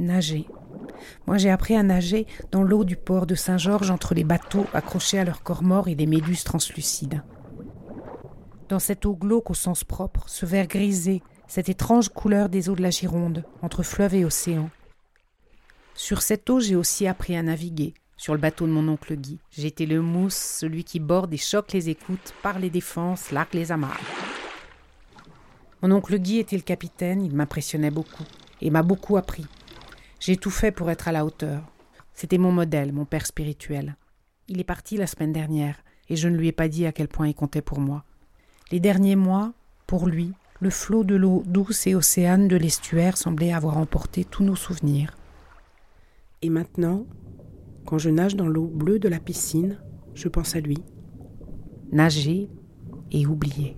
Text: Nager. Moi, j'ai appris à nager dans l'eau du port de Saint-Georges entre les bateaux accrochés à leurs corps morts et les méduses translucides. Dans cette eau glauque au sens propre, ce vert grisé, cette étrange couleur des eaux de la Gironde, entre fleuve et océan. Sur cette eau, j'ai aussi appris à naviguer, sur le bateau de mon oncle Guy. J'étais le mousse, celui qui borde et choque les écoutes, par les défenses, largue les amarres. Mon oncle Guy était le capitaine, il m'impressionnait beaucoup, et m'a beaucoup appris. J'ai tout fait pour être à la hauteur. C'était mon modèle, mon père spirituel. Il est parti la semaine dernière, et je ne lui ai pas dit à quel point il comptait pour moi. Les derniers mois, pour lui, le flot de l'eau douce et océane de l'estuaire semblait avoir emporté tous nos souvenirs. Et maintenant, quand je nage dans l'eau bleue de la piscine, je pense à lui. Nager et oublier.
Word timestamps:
Nager. 0.00 0.46
Moi, 1.26 1.38
j'ai 1.38 1.50
appris 1.50 1.76
à 1.76 1.82
nager 1.82 2.26
dans 2.50 2.62
l'eau 2.62 2.84
du 2.84 2.96
port 2.96 3.26
de 3.26 3.34
Saint-Georges 3.34 3.90
entre 3.90 4.14
les 4.14 4.24
bateaux 4.24 4.66
accrochés 4.72 5.18
à 5.18 5.24
leurs 5.24 5.42
corps 5.42 5.62
morts 5.62 5.88
et 5.88 5.94
les 5.94 6.06
méduses 6.06 6.44
translucides. 6.44 7.22
Dans 8.68 8.78
cette 8.78 9.04
eau 9.06 9.14
glauque 9.14 9.50
au 9.50 9.54
sens 9.54 9.84
propre, 9.84 10.24
ce 10.28 10.46
vert 10.46 10.66
grisé, 10.66 11.22
cette 11.48 11.68
étrange 11.68 12.08
couleur 12.08 12.48
des 12.48 12.68
eaux 12.68 12.76
de 12.76 12.82
la 12.82 12.90
Gironde, 12.90 13.44
entre 13.62 13.82
fleuve 13.82 14.14
et 14.14 14.24
océan. 14.24 14.70
Sur 15.94 16.22
cette 16.22 16.48
eau, 16.48 16.60
j'ai 16.60 16.76
aussi 16.76 17.06
appris 17.06 17.36
à 17.36 17.42
naviguer, 17.42 17.94
sur 18.16 18.32
le 18.32 18.40
bateau 18.40 18.66
de 18.66 18.72
mon 18.72 18.86
oncle 18.88 19.16
Guy. 19.16 19.38
J'étais 19.50 19.86
le 19.86 20.00
mousse, 20.00 20.36
celui 20.36 20.84
qui 20.84 21.00
borde 21.00 21.34
et 21.34 21.38
choque 21.38 21.72
les 21.72 21.88
écoutes, 21.88 22.32
par 22.42 22.58
les 22.58 22.70
défenses, 22.70 23.32
largue 23.32 23.54
les 23.54 23.72
amarres. 23.72 24.00
Mon 25.82 25.90
oncle 25.90 26.18
Guy 26.18 26.38
était 26.38 26.56
le 26.56 26.62
capitaine, 26.62 27.24
il 27.24 27.34
m'impressionnait 27.34 27.90
beaucoup, 27.90 28.24
et 28.60 28.70
m'a 28.70 28.82
beaucoup 28.82 29.16
appris. 29.16 29.46
J'ai 30.20 30.36
tout 30.36 30.50
fait 30.50 30.70
pour 30.70 30.90
être 30.90 31.08
à 31.08 31.12
la 31.12 31.24
hauteur. 31.24 31.62
C'était 32.12 32.36
mon 32.36 32.52
modèle, 32.52 32.92
mon 32.92 33.06
père 33.06 33.24
spirituel. 33.24 33.96
Il 34.48 34.60
est 34.60 34.64
parti 34.64 34.98
la 34.98 35.06
semaine 35.06 35.32
dernière, 35.32 35.82
et 36.10 36.16
je 36.16 36.28
ne 36.28 36.36
lui 36.36 36.48
ai 36.48 36.52
pas 36.52 36.68
dit 36.68 36.84
à 36.84 36.92
quel 36.92 37.08
point 37.08 37.26
il 37.26 37.34
comptait 37.34 37.62
pour 37.62 37.80
moi. 37.80 38.04
Les 38.70 38.80
derniers 38.80 39.16
mois, 39.16 39.54
pour 39.86 40.06
lui, 40.06 40.34
le 40.60 40.68
flot 40.68 41.04
de 41.04 41.14
l'eau 41.14 41.42
douce 41.46 41.86
et 41.86 41.94
océane 41.94 42.48
de 42.48 42.56
l'estuaire 42.56 43.16
semblait 43.16 43.54
avoir 43.54 43.78
emporté 43.78 44.26
tous 44.26 44.44
nos 44.44 44.56
souvenirs. 44.56 45.16
Et 46.42 46.50
maintenant, 46.50 47.06
quand 47.86 47.96
je 47.96 48.10
nage 48.10 48.36
dans 48.36 48.46
l'eau 48.46 48.66
bleue 48.66 48.98
de 48.98 49.08
la 49.08 49.20
piscine, 49.20 49.78
je 50.14 50.28
pense 50.28 50.54
à 50.54 50.60
lui. 50.60 50.78
Nager 51.92 52.50
et 53.10 53.26
oublier. 53.26 53.74